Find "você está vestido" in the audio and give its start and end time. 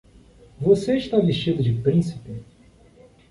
0.59-1.61